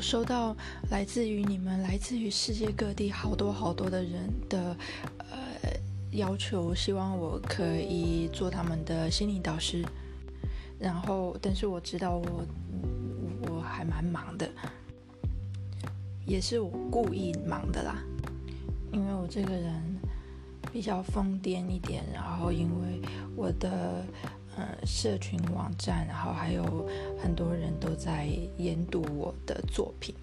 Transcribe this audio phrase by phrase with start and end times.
[0.00, 0.56] 收到
[0.90, 4.76] 来自于你们、来自于世界各地好多好多的人的
[5.18, 5.36] 呃
[6.12, 9.84] 要求，希望我可以做他们的心理导师。
[10.78, 12.46] 然后，但是我知道我
[13.48, 14.48] 我还蛮忙的，
[16.24, 18.02] 也是我故意忙的啦，
[18.92, 20.00] 因为我这个人
[20.72, 23.02] 比较疯癫一点，然后因为
[23.36, 24.04] 我的。
[24.84, 26.88] 社群网站，然后还有
[27.22, 30.14] 很多人都在研读我的作品。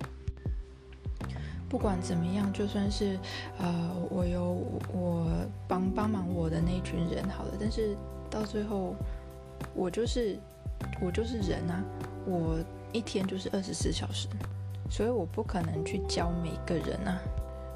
[1.69, 3.19] 不管怎么样，就算是
[3.57, 4.63] 呃，我有
[4.93, 5.27] 我
[5.67, 7.95] 帮帮忙我的那群人好了，但是
[8.29, 8.95] 到最后，
[9.75, 10.37] 我就是
[11.01, 11.83] 我就是人啊，
[12.25, 12.57] 我
[12.93, 14.29] 一天就是二十四小时，
[14.89, 17.19] 所以我不可能去教每个人啊。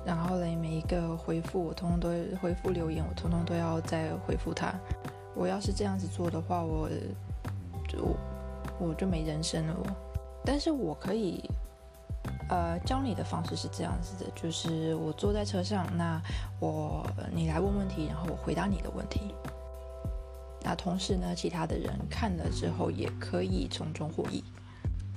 [0.06, 4.74] 然后嘞，每一个回复我通通都回复留言，我通通都要再回复他。
[5.34, 6.90] 我要是这样子做的话，我
[7.88, 8.16] 就
[8.80, 9.96] 我就没人生了。
[10.44, 11.44] 但是我可以，
[12.50, 16.22] 呃，教你的方式是这样子的，就是我坐在车上，那
[16.60, 19.34] 我你来问问题，然后我回答你的问题。
[20.64, 24.44] 那同时呢，其他的人看了之后也可以从中获益。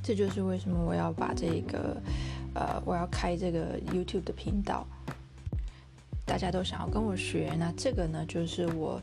[0.03, 1.97] 这就是为什么我要把这个，
[2.55, 4.87] 呃，我要开这个 YouTube 的频道。
[6.27, 9.01] 大家都想要跟我学，那这个呢，就是我。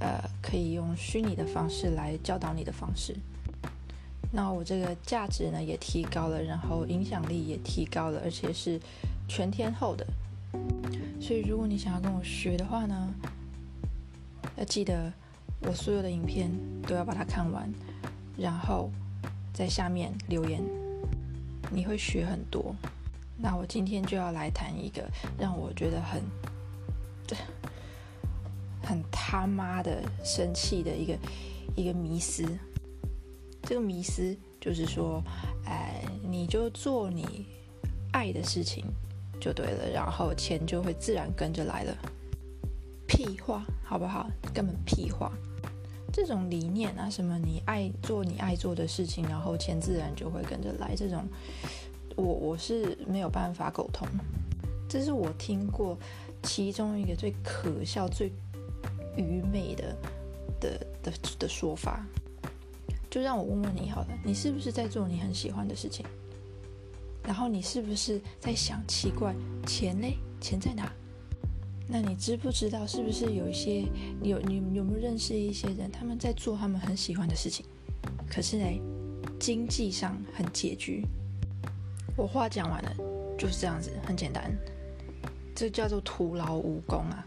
[0.00, 3.14] 呃，可以用虚拟的方式来教导你的方式，
[4.32, 8.80] 那我这个价值呢也提高了，然后影响力也提高了，而且是
[9.28, 10.06] 全天候的。
[11.20, 13.14] 所以如果你想要跟我学的话呢，
[14.56, 15.12] 要记得
[15.60, 16.50] 我所有的影片
[16.86, 17.70] 都要把它看完，
[18.38, 18.90] 然后
[19.52, 20.62] 在下面留言，
[21.70, 22.74] 你会学很多。
[23.36, 25.06] 那我今天就要来谈一个
[25.38, 26.22] 让我觉得很。
[29.30, 31.16] 他妈的生气的一个
[31.76, 32.44] 一个迷思，
[33.62, 35.22] 这个迷思就是说，
[35.64, 37.46] 哎，你就做你
[38.10, 38.84] 爱的事情
[39.40, 41.96] 就对了，然后钱就会自然跟着来了。
[43.06, 44.28] 屁话，好不好？
[44.52, 45.30] 根本屁话。
[46.12, 51.24] 这种理念啊，什么你爱做你爱做的事情，然后钱自然就会跟着来，这种
[52.16, 54.08] 我我是没有办法沟通。
[54.88, 55.96] 这是我听过
[56.42, 58.32] 其中一个最可笑最。
[59.16, 59.96] 愚昧的
[60.60, 62.06] 的的的说法，
[63.10, 66.04] 就让我问问你好了，你是不是在做你很喜欢的事情？
[67.22, 69.34] 然后你是不是在想奇怪，
[69.66, 70.06] 钱呢？
[70.40, 70.90] 钱在哪？
[71.86, 73.82] 那你知不知道，是不是有一些
[74.22, 77.66] 有你有没有认识一些人，他们在做他们很喜欢的事情，
[78.28, 78.64] 可是呢，
[79.38, 81.04] 经济上很拮据。
[82.16, 82.94] 我话讲完了，
[83.36, 84.56] 就是这样子，很简单，
[85.54, 87.26] 这叫做徒劳无功啊。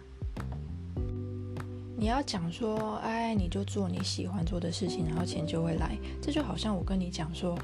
[2.04, 5.98] 你要讲说，哎，你就做你喜欢做的事情，然后钱就会来。
[6.22, 7.58] 这就好像我跟你讲说，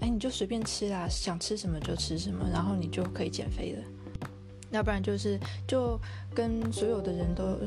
[0.00, 3.82] 哎，你就随便吃啦，想吃什么就吃什么，然后你就可以减肥了。
[4.72, 5.98] 要不然就是就
[6.34, 7.58] 跟所有的人都，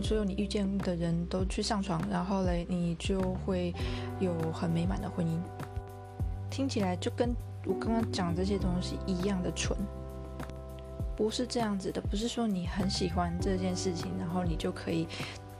[0.00, 3.74] 所有你遇见的人都去上床，然后嘞，你就会
[4.20, 5.36] 有很美满的婚姻。
[6.48, 7.34] 听起来就跟
[7.64, 9.76] 我刚刚讲这些东西一样的蠢，
[11.16, 15.08] 不是这样子的，不是说你很喜欢这件事情，然后你就可以。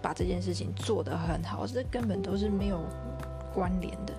[0.02, 2.80] 把这件事情做得很好，这根本都是没有
[3.52, 4.14] 关联的。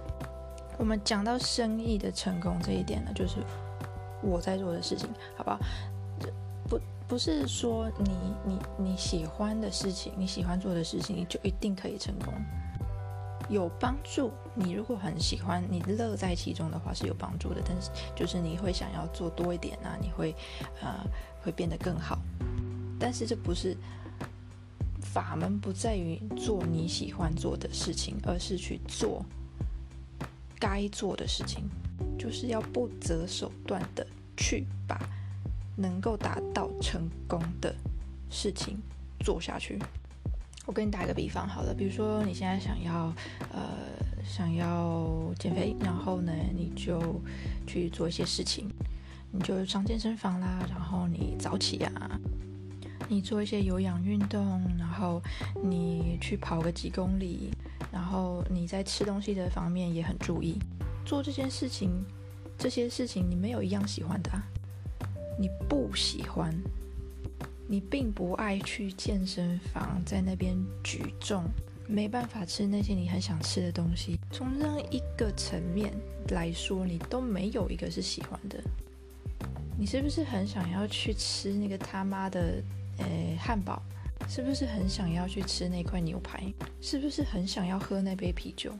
[0.77, 3.37] 我们讲到生意的成功这一点呢，就是
[4.21, 5.59] 我在做的事情，好不好？
[6.67, 8.11] 不不是说你
[8.45, 12.33] 你你喜欢的事情，你喜欢做的事情，你就一定可以成功。
[13.49, 17.61] 有帮助，你如果很喜欢，你乐在其中的话是有帮助的。
[17.65, 20.35] 但是就是你会想要做多一点啊，你会
[20.81, 20.99] 呃
[21.41, 22.19] 会变得更好。
[22.99, 23.77] 但是这不是。
[25.17, 29.25] 法门不在于做你喜欢做的事情，而是去做
[30.59, 31.63] 该做的事情，
[32.19, 34.05] 就是要不择手段的
[34.37, 34.99] 去把
[35.75, 37.73] 能够达到成功的
[38.29, 38.77] 事情
[39.21, 39.79] 做下去。
[40.67, 43.11] 我给你打一个比方好了，比如说你现在想要
[43.51, 43.73] 呃
[44.23, 47.19] 想要减肥，然后呢你就
[47.65, 48.69] 去做一些事情，
[49.31, 51.91] 你就上健身房啦，然后你早起呀。
[53.09, 55.21] 你做一些有氧运动，然后
[55.63, 57.49] 你去跑个几公里，
[57.91, 60.59] 然后你在吃东西的方面也很注意。
[61.05, 62.03] 做这件事情，
[62.57, 64.29] 这些事情你没有一样喜欢的，
[65.39, 66.53] 你不喜欢，
[67.65, 71.45] 你并不爱去健身房，在那边举重，
[71.87, 74.19] 没办法吃那些你很想吃的东西。
[74.31, 75.93] 从任何一个层面
[76.31, 78.61] 来说，你都没有一个是喜欢的。
[79.77, 82.61] 你是不是很想要去吃那个他妈的？
[82.97, 83.81] 诶，汉堡
[84.27, 86.43] 是不是很想要去吃那块牛排？
[86.81, 88.71] 是不是很想要喝那杯啤酒？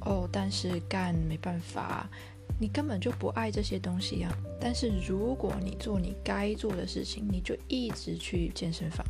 [0.00, 2.08] 哦，但是干没办法，
[2.60, 4.32] 你根本就不爱这些东西啊。
[4.60, 9.04] 但是如果你做你该做的事情，你就一直去健身房，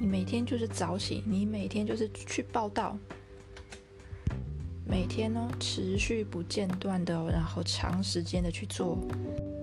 [0.00, 2.96] 你每天就是早起，你每天就是去报道，
[4.86, 8.98] 每天呢持续不间断的，然后长时间的去做，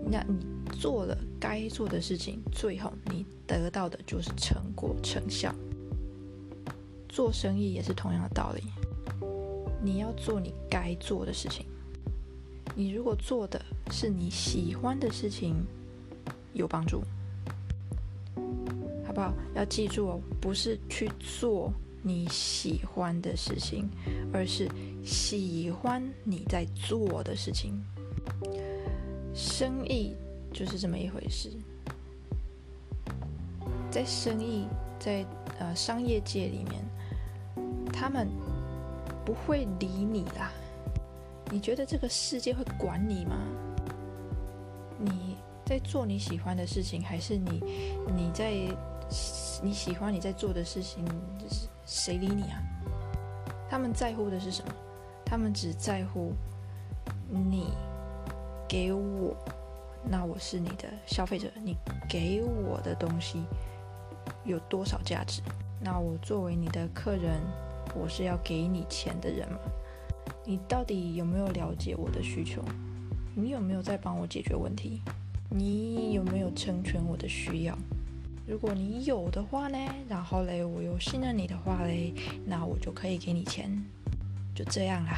[0.05, 0.45] 那你
[0.77, 5.53] 做了该做的事情，最后你得到的就是成果成效。
[7.09, 8.63] 做生意也是同样的道理，
[9.83, 11.65] 你要做你该做的事情。
[12.73, 13.61] 你如果做的
[13.91, 15.53] 是你喜欢的事情，
[16.53, 17.03] 有帮助，
[19.05, 19.33] 好不好？
[19.53, 23.89] 要记住哦，不是去做你喜欢的事情，
[24.31, 24.65] 而是
[25.03, 27.83] 喜欢你在做的事情。
[29.35, 30.15] 生意
[30.53, 31.49] 就是这么一回事，
[33.89, 34.67] 在生意
[34.99, 35.25] 在
[35.59, 36.85] 呃商业界里面，
[37.91, 38.29] 他们
[39.25, 40.51] 不会理你啦。
[41.51, 43.35] 你觉得这个世界会管你吗？
[44.97, 45.35] 你
[45.65, 47.63] 在做你喜欢的事情，还是你
[48.15, 48.53] 你在
[49.61, 51.03] 你喜欢你在做的事情？
[51.37, 52.61] 就是谁理你啊？
[53.69, 54.73] 他们在乎的是什么？
[55.25, 56.31] 他们只在乎
[57.29, 57.73] 你
[58.67, 59.35] 给我，
[60.05, 61.75] 那我是你的消费者，你
[62.09, 63.43] 给我的东西
[64.43, 65.41] 有多少价值？
[65.81, 67.39] 那我作为你的客人，
[67.95, 69.57] 我是要给你钱的人吗？
[70.45, 72.61] 你到底有没有了解我的需求？
[73.35, 75.01] 你有没有在帮我解决问题？
[75.49, 77.77] 你有没有成全我的需要？
[78.45, 79.77] 如果你有的话呢，
[80.09, 82.13] 然后嘞，我又信任你的话嘞，
[82.45, 83.69] 那我就可以给你钱，
[84.53, 85.17] 就这样啦。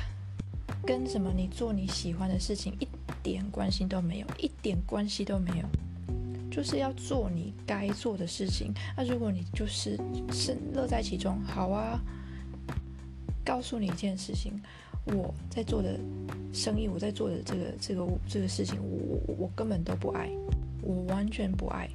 [0.86, 2.88] 跟什么你做你喜欢的事情一
[3.25, 5.66] 点关系都没有，一点关系都没有，
[6.51, 8.72] 就是要做你该做的事情。
[8.95, 10.00] 那如果你就是
[10.31, 12.00] 是乐在其中，好啊。
[13.44, 14.54] 告诉你一件事情。
[15.06, 16.00] 我在做的
[16.51, 20.31] 生意，我在做的这个这个这个事情，我我我根本都不爱，
[20.81, 21.88] 我完全不爱。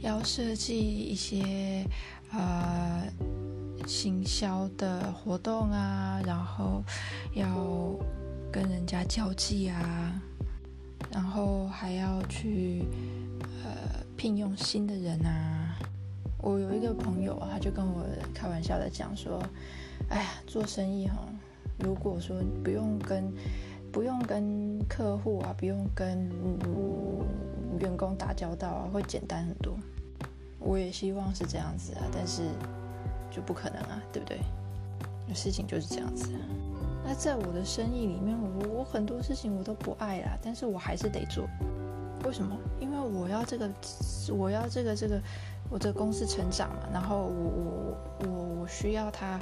[0.00, 1.84] 要设计一些
[2.32, 3.06] 呃
[3.88, 6.84] 行销的活动啊，然后
[7.32, 7.46] 要
[8.52, 10.20] 跟人家交际啊，
[11.10, 12.84] 然后还要去
[13.64, 15.74] 呃聘用新的人啊。
[16.42, 18.04] 我有一个朋友啊，他就跟我
[18.34, 19.42] 开玩笑的讲说
[20.10, 21.26] ：“哎呀，做生意哈，
[21.78, 23.32] 如果说不用跟
[23.90, 26.30] 不用跟客户啊，不用跟
[27.80, 29.74] 员工打交道啊，会简单很多。”
[30.60, 32.42] 我也希望是这样子啊，但是
[33.30, 34.38] 就不可能啊，对不对？
[35.34, 36.30] 事情就是这样子。
[37.04, 41.46] 那在我的生意里面，我我很多事情我都不爱啦，但是我还是得做。
[42.24, 42.56] 为什么？
[42.80, 43.70] 因为我要这个，
[44.30, 45.20] 我要这个这个。
[45.70, 49.38] 我这公司成长嘛，然后我我我我需要它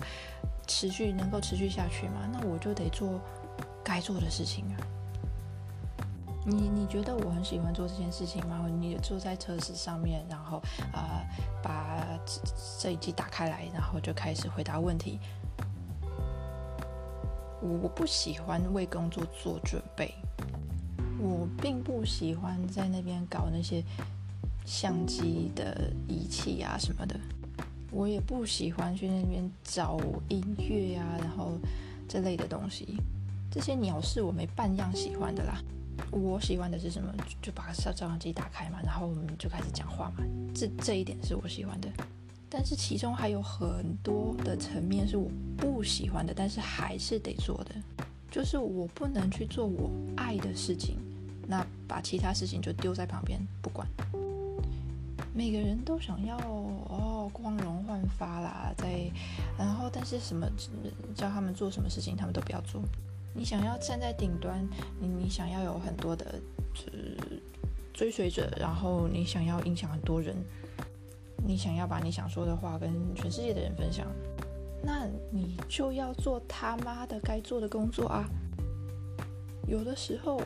[0.66, 3.20] 持续能够持续下去嘛，那我就得做
[3.84, 4.74] 该做的事情啊。
[6.46, 8.66] 你你觉得我很喜欢做这件事情吗？
[8.68, 10.62] 你坐在车子上面，然后
[10.92, 11.26] 啊
[11.62, 12.06] 把
[12.78, 15.18] 这一机打开来，然后就开始回答问题。
[17.60, 20.14] 我我不喜欢为工作做准备，
[21.18, 23.82] 我并不喜欢在那边搞那些。
[24.68, 27.14] 相机的仪器啊什么的，
[27.92, 29.96] 我也不喜欢去那边找
[30.26, 31.52] 音乐啊，然后
[32.08, 32.98] 这类的东西，
[33.48, 35.62] 这些鸟事我没半样喜欢的啦。
[36.10, 37.12] 我喜欢的是什么？
[37.42, 40.24] 就把照相机打开嘛，然后我们就开始讲话嘛。
[40.54, 41.88] 这这一点是我喜欢的，
[42.48, 47.74] 但是其中还有很多的层面是我不喜欢的，但是还是得做的，
[48.30, 50.96] 就是我不能去做我爱的事情，
[51.46, 53.86] 那把其他事情就丢在旁边不管。
[55.34, 59.10] 每个人都想要哦光荣焕发啦，在
[59.58, 60.48] 然后但是什么
[61.14, 62.80] 叫他们做什么事情，他们都不要做。
[63.36, 64.66] 你想要站在顶端，
[64.98, 66.40] 你你想要有很多的
[67.92, 70.34] 追随者，然后你想要影响很多人，
[71.46, 74.06] 你想要把你想说的话跟全世界的人分享，
[74.82, 78.24] 那你就要做他妈的该做的工作啊！
[79.68, 80.40] 有的时候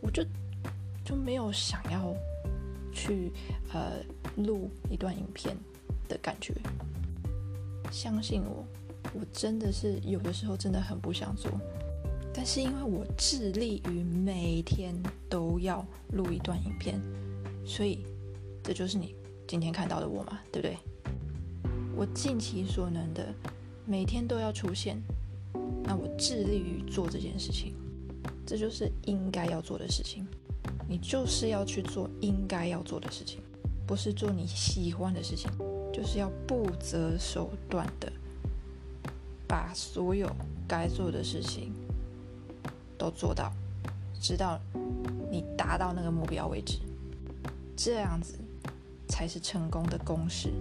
[0.00, 0.24] 我就
[1.04, 2.12] 就没有想要
[2.92, 3.32] 去
[3.72, 4.02] 呃。
[4.38, 5.54] 录一段影片
[6.08, 6.54] 的感觉，
[7.90, 8.64] 相信我，
[9.12, 11.50] 我真的是有的时候真的很不想做，
[12.34, 14.94] 但是因为我致力于每天
[15.28, 17.00] 都要录一段影片，
[17.64, 18.04] 所以
[18.62, 19.14] 这就是你
[19.46, 20.76] 今天看到的我嘛，对不对？
[21.94, 23.34] 我尽其所能的
[23.84, 25.00] 每天都要出现，
[25.84, 27.74] 那我致力于做这件事情，
[28.46, 30.26] 这就是应该要做的事情，
[30.88, 33.40] 你就是要去做应该要做的事情。
[33.84, 35.50] 不是做你喜欢的事情，
[35.92, 38.10] 就是要不择手段的
[39.46, 40.30] 把所有
[40.66, 41.74] 该做的事情
[43.02, 43.52] 都做到，
[44.20, 44.60] 直到
[45.28, 46.78] 你达到那个目标为止。
[47.76, 48.38] 这样子
[49.08, 50.52] 才是成功的公式。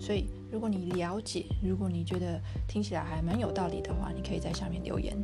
[0.00, 5.14] 所以，如果你了解，如果你觉得听起来还蛮有道理的话，你可以在下面留言。